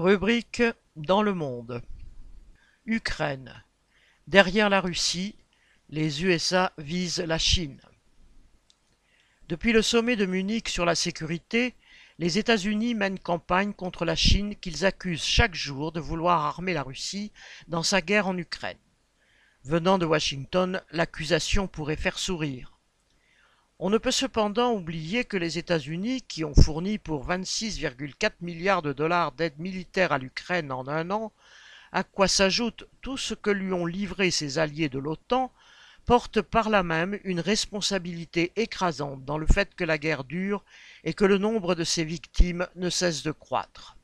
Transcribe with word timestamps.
Rubrique 0.00 0.62
Dans 0.96 1.20
le 1.20 1.34
monde. 1.34 1.82
Ukraine. 2.86 3.62
Derrière 4.28 4.70
la 4.70 4.80
Russie, 4.80 5.36
les 5.90 6.24
USA 6.24 6.72
visent 6.78 7.18
la 7.18 7.36
Chine. 7.36 7.82
Depuis 9.50 9.74
le 9.74 9.82
sommet 9.82 10.16
de 10.16 10.24
Munich 10.24 10.70
sur 10.70 10.86
la 10.86 10.94
sécurité, 10.94 11.74
les 12.16 12.38
États-Unis 12.38 12.94
mènent 12.94 13.18
campagne 13.18 13.74
contre 13.74 14.06
la 14.06 14.16
Chine 14.16 14.56
qu'ils 14.56 14.86
accusent 14.86 15.22
chaque 15.22 15.54
jour 15.54 15.92
de 15.92 16.00
vouloir 16.00 16.46
armer 16.46 16.72
la 16.72 16.82
Russie 16.82 17.30
dans 17.68 17.82
sa 17.82 18.00
guerre 18.00 18.26
en 18.26 18.38
Ukraine. 18.38 18.78
Venant 19.64 19.98
de 19.98 20.06
Washington, 20.06 20.80
l'accusation 20.92 21.68
pourrait 21.68 21.96
faire 21.96 22.18
sourire. 22.18 22.79
On 23.82 23.88
ne 23.88 23.96
peut 23.96 24.10
cependant 24.10 24.74
oublier 24.74 25.24
que 25.24 25.38
les 25.38 25.56
États-Unis, 25.56 26.20
qui 26.20 26.44
ont 26.44 26.52
fourni 26.54 26.98
pour 26.98 27.26
26,4 27.26 28.32
milliards 28.42 28.82
de 28.82 28.92
dollars 28.92 29.32
d'aide 29.32 29.58
militaire 29.58 30.12
à 30.12 30.18
l'Ukraine 30.18 30.70
en 30.70 30.86
un 30.86 31.10
an, 31.10 31.32
à 31.90 32.04
quoi 32.04 32.28
s'ajoute 32.28 32.86
tout 33.00 33.16
ce 33.16 33.32
que 33.32 33.48
lui 33.48 33.72
ont 33.72 33.86
livré 33.86 34.30
ses 34.30 34.58
alliés 34.58 34.90
de 34.90 34.98
l'OTAN, 34.98 35.50
portent 36.04 36.42
par 36.42 36.68
là 36.68 36.82
même 36.82 37.18
une 37.24 37.40
responsabilité 37.40 38.52
écrasante 38.56 39.24
dans 39.24 39.38
le 39.38 39.46
fait 39.46 39.74
que 39.74 39.84
la 39.84 39.96
guerre 39.96 40.24
dure 40.24 40.62
et 41.02 41.14
que 41.14 41.24
le 41.24 41.38
nombre 41.38 41.74
de 41.74 41.84
ses 41.84 42.04
victimes 42.04 42.66
ne 42.76 42.90
cesse 42.90 43.22
de 43.22 43.32
croître. 43.32 43.96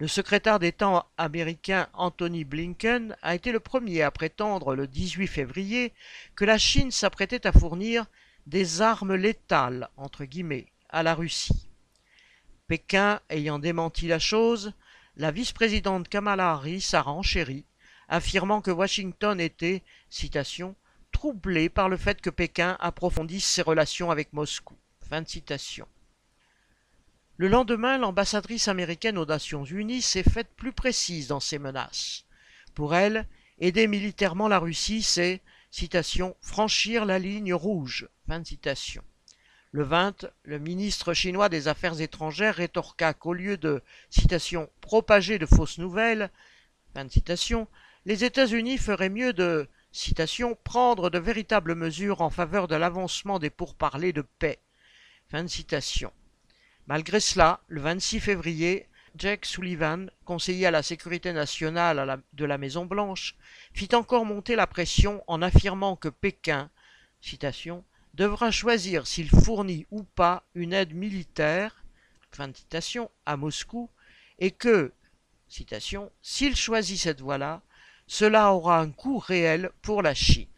Le 0.00 0.08
secrétaire 0.08 0.58
d'État 0.58 1.06
américain 1.18 1.86
Anthony 1.94 2.42
Blinken 2.42 3.16
a 3.22 3.36
été 3.36 3.52
le 3.52 3.60
premier 3.60 4.02
à 4.02 4.10
prétendre 4.10 4.74
le 4.74 4.88
18 4.88 5.28
février 5.28 5.92
que 6.34 6.44
la 6.44 6.58
Chine 6.58 6.90
s'apprêtait 6.90 7.46
à 7.46 7.52
fournir 7.52 8.06
des 8.46 8.82
armes 8.82 9.14
létales 9.14 9.88
à 10.88 11.02
la 11.02 11.14
Russie. 11.14 11.68
Pékin 12.66 13.20
ayant 13.28 13.58
démenti 13.58 14.08
la 14.08 14.18
chose, 14.18 14.72
la 15.16 15.30
vice-présidente 15.30 16.08
Kamala 16.08 16.52
Harris 16.52 16.90
a 16.92 17.02
renchéri, 17.02 17.64
affirmant 18.08 18.60
que 18.60 18.70
Washington 18.70 19.40
était, 19.40 19.82
citation, 20.10 20.74
troublé 21.12 21.68
par 21.68 21.88
le 21.88 21.96
fait 21.96 22.20
que 22.20 22.30
Pékin 22.30 22.76
approfondisse 22.80 23.46
ses 23.46 23.62
relations 23.62 24.10
avec 24.10 24.32
Moscou. 24.32 24.76
Le 27.36 27.48
lendemain, 27.48 27.98
l'ambassadrice 27.98 28.68
américaine 28.68 29.18
aux 29.18 29.26
Nations 29.26 29.64
Unies 29.64 30.02
s'est 30.02 30.22
faite 30.22 30.48
plus 30.56 30.72
précise 30.72 31.28
dans 31.28 31.40
ses 31.40 31.58
menaces. 31.58 32.24
Pour 32.74 32.94
elle, 32.94 33.26
aider 33.58 33.86
militairement 33.86 34.48
la 34.48 34.58
Russie, 34.58 35.02
c'est 35.02 35.42
franchir 36.40 37.04
la 37.06 37.18
ligne 37.18 37.54
rouge. 37.54 38.08
Le 39.74 39.82
20, 39.84 40.30
le 40.42 40.58
ministre 40.58 41.14
chinois 41.14 41.48
des 41.48 41.66
Affaires 41.66 42.00
étrangères 42.00 42.56
rétorqua 42.56 43.14
qu'au 43.14 43.32
lieu 43.32 43.56
de, 43.56 43.82
citation, 44.10 44.68
propager 44.82 45.38
de 45.38 45.46
fausses 45.46 45.78
nouvelles, 45.78 46.30
les 48.04 48.24
États-Unis 48.24 48.76
feraient 48.76 49.08
mieux 49.08 49.32
de, 49.32 49.66
prendre 50.62 51.08
de 51.08 51.18
véritables 51.18 51.74
mesures 51.74 52.20
en 52.20 52.30
faveur 52.30 52.68
de 52.68 52.76
l'avancement 52.76 53.38
des 53.38 53.50
pourparlers 53.50 54.12
de 54.12 54.24
paix. 54.38 54.58
Malgré 56.86 57.20
cela, 57.20 57.60
le 57.68 57.80
26 57.80 58.20
février, 58.20 58.88
Jack 59.16 59.44
Sullivan, 59.44 60.10
conseiller 60.24 60.66
à 60.66 60.70
la 60.70 60.82
sécurité 60.82 61.32
nationale 61.32 62.22
de 62.32 62.44
la 62.44 62.58
Maison-Blanche, 62.58 63.36
fit 63.74 63.94
encore 63.94 64.24
monter 64.24 64.56
la 64.56 64.66
pression 64.66 65.22
en 65.26 65.42
affirmant 65.42 65.96
que 65.96 66.08
Pékin 66.08 66.70
devra 68.14 68.50
choisir 68.50 69.06
s'il 69.06 69.28
fournit 69.28 69.86
ou 69.90 70.02
pas 70.02 70.44
une 70.54 70.72
aide 70.72 70.94
militaire 70.94 71.84
à 73.26 73.36
Moscou 73.36 73.90
et 74.38 74.50
que 74.50 74.92
s'il 76.22 76.56
choisit 76.56 76.98
cette 76.98 77.20
voie-là, 77.20 77.62
cela 78.06 78.52
aura 78.52 78.80
un 78.80 78.90
coût 78.90 79.18
réel 79.18 79.70
pour 79.82 80.02
la 80.02 80.14
Chine. 80.14 80.48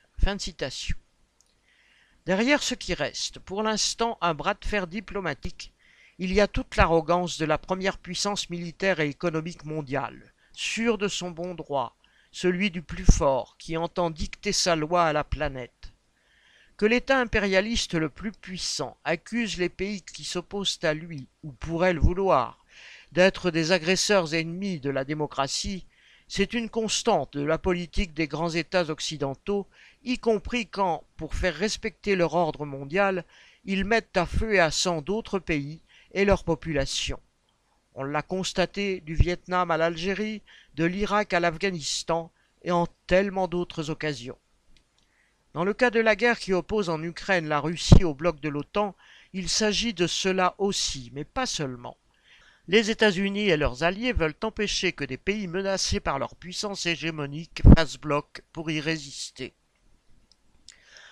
Derrière 2.25 2.62
ce 2.62 2.75
qui 2.75 2.94
reste, 2.94 3.38
pour 3.41 3.62
l'instant, 3.62 4.16
un 4.20 4.32
bras 4.32 4.54
de 4.54 4.64
fer 4.64 4.87
diplomatique 4.87 5.74
il 6.19 6.32
y 6.32 6.41
a 6.41 6.47
toute 6.47 6.76
l'arrogance 6.76 7.38
de 7.38 7.44
la 7.44 7.58
première 7.58 7.98
puissance 7.98 8.48
militaire 8.48 9.00
et 9.00 9.08
économique 9.08 9.64
mondiale, 9.64 10.32
sûre 10.52 10.97
de 10.97 11.08
son 11.08 11.32
bon 11.32 11.54
droit, 11.54 11.97
celui 12.30 12.70
du 12.70 12.82
plus 12.82 13.04
fort, 13.04 13.56
qui 13.58 13.76
entend 13.76 14.10
dicter 14.10 14.52
sa 14.52 14.76
loi 14.76 15.04
à 15.04 15.12
la 15.12 15.25
planète. 15.25 15.92
Que 16.76 16.86
l'État 16.86 17.20
impérialiste 17.20 17.94
le 17.94 18.08
plus 18.08 18.32
puissant 18.32 18.97
accuse 19.04 19.58
les 19.58 19.69
pays 19.69 20.02
qui 20.02 20.25
s'opposent 20.25 20.78
à 20.82 20.94
lui, 20.94 21.26
ou 21.42 21.52
pourraient 21.52 21.92
le 21.92 22.00
vouloir, 22.00 22.64
d'être 23.12 23.50
des 23.50 23.72
agresseurs 23.72 24.34
ennemis 24.34 24.81
de 24.81 24.91
la 24.91 25.04
démocratie, 25.04 25.84
c'est 26.26 26.54
une 26.54 26.70
constante 26.70 27.36
de 27.36 27.44
la 27.44 27.58
politique 27.58 28.14
des 28.14 28.28
grands 28.28 28.50
États 28.50 28.88
occidentaux, 28.88 29.66
y 30.04 30.19
compris 30.19 30.66
quand, 30.66 31.04
pour 31.16 31.34
faire 31.34 31.54
respecter 31.54 32.16
leur 32.16 32.34
ordre 32.34 32.66
mondial, 32.66 33.25
ils 33.64 33.84
mettent 33.84 34.16
à 34.16 34.26
feu 34.26 34.54
et 34.54 34.60
à 34.60 34.70
sang 34.70 35.00
d'autres 35.00 35.38
pays, 35.38 35.81
et 36.14 36.25
leur 36.25 36.44
population. 36.44 37.20
On 37.94 38.04
l'a 38.04 38.22
constaté 38.22 39.00
du 39.00 39.14
Vietnam 39.14 39.70
à 39.70 39.76
l'Algérie, 39.76 40.42
de 40.75 40.84
l'Irak 40.84 41.32
à 41.32 41.41
l'Afghanistan 41.41 42.32
et 42.62 42.72
en 42.72 42.86
tellement 43.06 43.47
d'autres 43.47 43.91
occasions. 43.91 44.38
Dans 45.52 45.64
le 45.64 45.75
cas 45.75 45.91
de 45.91 46.00
la 46.00 46.16
guerre 46.16 46.38
qui 46.38 46.52
oppose 46.52 46.88
en 46.88 47.02
Ukraine 47.02 47.47
la 47.47 47.60
Russie 47.60 48.02
au 48.02 48.14
bloc 48.14 48.41
de 48.41 48.48
l'OTAN, 48.48 48.97
il 49.32 49.48
s'agit 49.48 49.94
de 49.94 50.06
cela 50.06 50.54
aussi, 50.58 51.10
mais 51.12 51.25
pas 51.25 51.47
seulement. 51.47 51.97
Les 52.66 52.91
États-Unis 52.91 53.50
et 53.50 53.56
leurs 53.56 53.82
alliés 53.82 54.12
veulent 54.12 54.34
empêcher 54.42 54.92
que 54.92 55.04
des 55.04 55.19
pays 55.19 55.46
menacés 55.46 56.00
par 56.00 56.19
leur 56.19 56.34
puissance 56.34 56.86
hégémonique 56.86 57.62
fassent 57.76 57.98
bloc 57.98 58.42
pour 58.52 58.70
y 58.70 58.81
résister. 58.81 59.52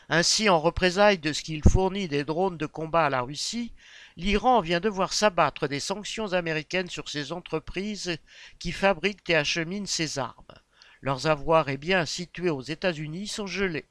Ainsi, 0.08 0.48
en 0.48 0.60
représailles 0.60 1.18
de 1.18 1.32
ce 1.32 1.42
qu'il 1.42 1.62
fournit 1.62 2.08
des 2.08 2.24
drones 2.24 2.56
de 2.56 2.66
combat 2.66 3.06
à 3.06 3.10
la 3.10 3.22
Russie, 3.22 3.72
l'Iran 4.16 4.60
vient 4.60 4.80
de 4.80 4.88
voir 4.88 5.12
s'abattre 5.12 5.68
des 5.68 5.80
sanctions 5.80 6.32
américaines 6.32 6.90
sur 6.90 7.08
ses 7.08 7.32
entreprises 7.32 8.18
qui 8.58 8.72
fabriquent 8.72 9.30
et 9.30 9.36
acheminent 9.36 9.86
ces 9.86 10.18
armes. 10.18 10.54
Leurs 11.00 11.26
avoirs 11.26 11.68
et 11.68 11.76
biens 11.76 12.06
situés 12.06 12.50
aux 12.50 12.62
États-Unis 12.62 13.28
sont 13.28 13.46
gelés. 13.46 13.86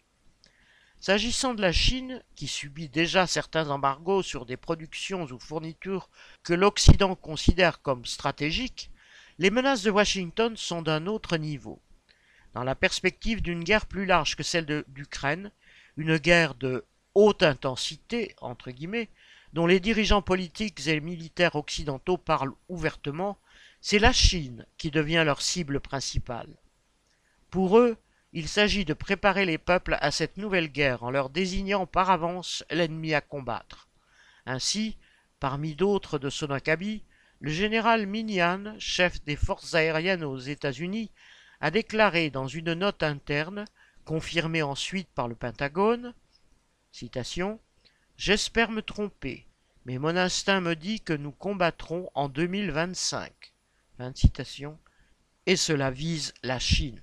S'agissant 1.00 1.56
de 1.56 1.62
la 1.62 1.72
Chine, 1.72 2.24
qui 2.36 2.48
subit 2.48 2.88
déjà 2.88 3.26
certains 3.26 3.70
embargos 3.70 4.22
sur 4.22 4.46
des 4.46 4.56
productions 4.56 5.24
ou 5.24 5.40
fournitures 5.40 6.10
que 6.44 6.54
l'Occident 6.54 7.16
considère 7.16 7.82
comme 7.82 8.06
stratégiques, 8.06 8.92
les 9.40 9.50
menaces 9.50 9.82
de 9.82 9.90
Washington 9.90 10.56
sont 10.56 10.84
d'un 10.84 11.08
autre 11.08 11.38
niveau. 11.38 11.82
Dans 12.54 12.64
la 12.64 12.76
perspective 12.76 13.42
d'une 13.42 13.64
guerre 13.64 13.88
plus 13.88 14.06
large 14.06 14.36
que 14.36 14.44
celle 14.44 14.84
d'Ukraine, 14.88 15.52
une 15.98 16.18
guerre 16.18 16.54
de 16.54 16.86
haute 17.16 17.42
intensité, 17.44 18.36
entre 18.40 18.70
guillemets, 18.70 19.10
dont 19.54 19.66
les 19.66 19.80
dirigeants 19.80 20.22
politiques 20.22 20.88
et 20.88 21.00
militaires 21.00 21.56
occidentaux 21.56 22.18
parlent 22.18 22.54
ouvertement, 22.70 23.38
c'est 23.82 24.00
la 24.00 24.14
Chine 24.14 24.66
qui 24.78 24.92
devient 24.92 25.24
leur 25.26 25.42
cible 25.42 25.80
principale. 25.80 26.50
Pour 27.50 27.78
eux, 27.80 27.98
il 28.34 28.48
s'agit 28.48 28.86
de 28.86 28.94
préparer 28.94 29.46
les 29.46 29.58
peuples 29.58 29.98
à 30.00 30.12
cette 30.12 30.38
nouvelle 30.38 30.70
guerre 30.70 31.04
en 31.04 31.12
leur 31.12 31.30
désignant 31.30 31.86
par 31.86 32.10
avance 32.10 32.64
l'ennemi 32.70 33.14
à 33.14 33.22
combattre. 33.22 33.90
Ainsi, 34.46 34.98
parmi 35.40 35.76
d'autres 35.76 36.18
de 36.18 36.30
son 36.30 36.50
acabit, 36.50 37.04
le 37.42 37.52
général 37.52 38.06
Minian, 38.06 38.76
chef 38.80 39.22
des 39.24 39.36
forces 39.36 39.74
aériennes 39.74 40.24
aux 40.24 40.38
États-Unis, 40.38 41.12
a 41.60 41.72
déclaré 41.72 42.30
dans 42.30 42.48
une 42.48 42.74
note 42.74 43.04
interne, 43.04 43.66
confirmée 44.06 44.62
ensuite 44.62 45.10
par 45.14 45.28
le 45.28 45.36
Pentagone, 45.36 46.14
citation, 46.92 47.60
J'espère 48.18 48.70
me 48.70 48.82
tromper, 48.82 49.48
mais 49.86 49.98
mon 49.98 50.16
instinct 50.16 50.62
me 50.62 50.76
dit 50.76 51.02
que 51.02 51.14
nous 51.14 51.32
combattrons 51.32 52.10
en 52.14 52.30
2025. 52.30 53.32
Fin 53.98 54.14
citation. 54.14 54.78
Et 55.48 55.56
cela 55.56 55.90
vise 55.90 56.34
la 56.44 56.60
Chine. 56.60 57.02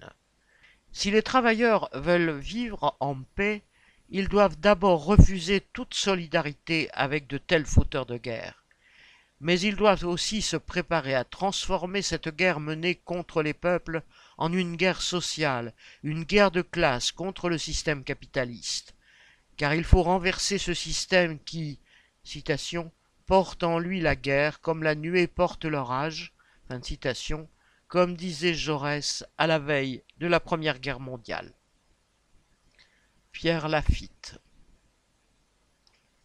Si 0.92 1.10
les 1.10 1.22
travailleurs 1.22 1.90
veulent 1.92 2.38
vivre 2.38 2.96
en 3.00 3.20
paix, 3.34 3.62
ils 4.10 4.28
doivent 4.28 4.58
d'abord 4.58 5.04
refuser 5.04 5.60
toute 5.60 5.94
solidarité 5.94 6.88
avec 6.92 7.26
de 7.26 7.38
tels 7.38 7.66
fauteurs 7.66 8.06
de 8.06 8.16
guerre. 8.16 8.64
Mais 9.40 9.58
ils 9.60 9.76
doivent 9.76 10.04
aussi 10.04 10.40
se 10.40 10.56
préparer 10.56 11.14
à 11.14 11.24
transformer 11.24 12.02
cette 12.02 12.28
guerre 12.28 12.60
menée 12.60 12.94
contre 12.94 13.42
les 13.42 13.54
peuples 13.54 14.02
en 14.36 14.52
une 14.52 14.76
guerre 14.76 15.02
sociale, 15.02 15.74
une 16.04 16.22
guerre 16.22 16.50
de 16.50 16.62
classe 16.62 17.10
contre 17.12 17.48
le 17.48 17.58
système 17.58 18.04
capitaliste 18.04 18.94
car 19.58 19.74
il 19.74 19.84
faut 19.84 20.04
renverser 20.04 20.56
ce 20.56 20.72
système 20.72 21.38
qui, 21.40 21.80
citation, 22.22 22.90
porte 23.26 23.64
en 23.64 23.78
lui 23.78 24.00
la 24.00 24.16
guerre 24.16 24.60
comme 24.60 24.82
la 24.82 24.94
nuée 24.94 25.26
porte 25.26 25.66
l'orage, 25.66 26.32
fin 26.68 26.80
citation, 26.80 27.50
comme 27.88 28.16
disait 28.16 28.54
Jaurès 28.54 29.24
à 29.36 29.46
la 29.46 29.58
veille 29.58 30.02
de 30.18 30.28
la 30.28 30.40
Première 30.40 30.78
Guerre 30.78 31.00
mondiale. 31.00 31.52
Pierre 33.32 33.68
Lafitte 33.68 34.38